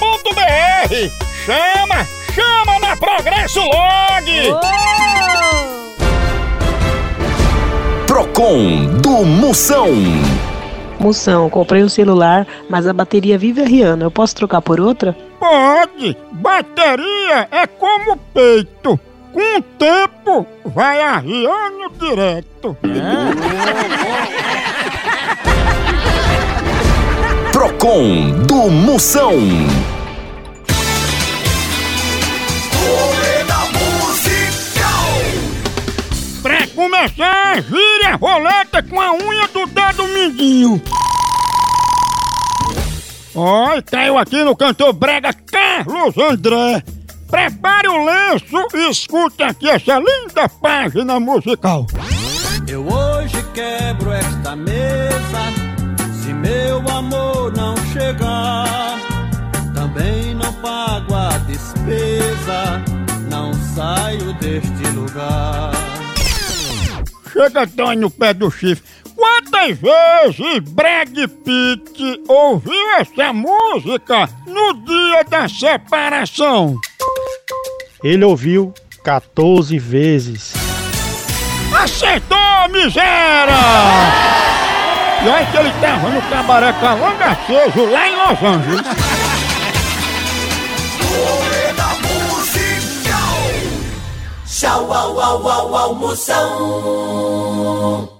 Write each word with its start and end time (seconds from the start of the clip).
progressolog.com.br. 0.00 1.10
Chama, 1.44 2.06
chama 2.34 2.78
na 2.80 2.96
Progresso 2.96 3.60
Log. 3.60 4.50
Oh! 4.52 4.60
Procon 8.06 8.86
do 9.00 9.24
Moção. 9.24 9.88
Moção, 10.98 11.48
comprei 11.48 11.82
um 11.82 11.88
celular, 11.88 12.46
mas 12.68 12.86
a 12.86 12.92
bateria 12.92 13.38
vive 13.38 13.62
arriando. 13.62 14.04
Eu 14.04 14.10
posso 14.10 14.36
trocar 14.36 14.60
por 14.60 14.80
outra? 14.80 15.16
Pode. 15.38 16.16
Bateria 16.32 17.48
é 17.50 17.66
como 17.66 18.16
peito. 18.34 19.00
Com 19.32 19.58
o 19.58 19.62
tempo 19.78 20.46
vai 20.66 21.00
arriando 21.00 21.88
direto. 21.98 22.76
Procon 27.52 28.29
do 28.60 28.68
Moção. 28.68 29.32
Pra 36.42 36.66
começar, 36.66 37.62
vire 37.62 38.04
a 38.06 38.16
roleta 38.16 38.82
com 38.82 39.00
a 39.00 39.12
unha 39.12 39.48
do 39.48 39.64
dedo 39.64 40.06
mindinho. 40.08 40.82
Oi, 43.34 43.82
caiu 43.82 44.18
aqui 44.18 44.44
no 44.44 44.54
cantor 44.54 44.92
brega 44.92 45.32
Carlos 45.32 46.18
André. 46.18 46.82
Prepare 47.30 47.88
o 47.88 48.04
lenço 48.04 48.68
e 48.74 48.90
escute 48.90 49.42
aqui 49.42 49.70
essa 49.70 49.98
linda 49.98 50.46
página 50.60 51.18
musical. 51.18 51.86
Eu 52.68 52.86
hoje 52.86 53.42
quebro 53.54 54.12
esta 54.12 54.54
mesa. 54.54 55.70
Se 56.22 56.34
meu 56.34 56.78
amor 56.90 57.52
não 57.56 57.74
chegar, 57.92 58.49
despesa. 62.50 62.82
Não 63.30 63.52
saio 63.74 64.32
deste 64.34 64.86
lugar. 64.94 65.70
Chega 67.32 67.66
dói 67.66 67.96
no 67.96 68.10
pé 68.10 68.34
do 68.34 68.50
chifre. 68.50 68.84
Quantas 69.14 69.78
vezes 69.78 70.70
Brad 70.70 71.14
Pitt 71.44 72.22
ouviu 72.26 72.90
essa 72.98 73.32
música 73.32 74.28
no 74.46 74.72
dia 74.84 75.24
da 75.24 75.48
separação? 75.48 76.76
Ele 78.02 78.24
ouviu 78.24 78.72
14 79.04 79.78
vezes. 79.78 80.54
Acertou, 81.78 82.68
miséria! 82.70 83.54
E 85.22 85.28
olha 85.28 85.46
que 85.46 85.56
ele 85.58 85.72
tava 85.80 86.08
no 86.08 86.22
cabaré 86.22 86.72
Calanga 86.80 87.26
Aceso, 87.26 87.84
lá 87.90 88.08
em 88.08 88.16
Los 88.16 88.42
Angeles. 88.42 89.09
Tchau, 94.50 94.90
au, 94.90 95.14
au, 95.14 95.94
au. 96.28 98.19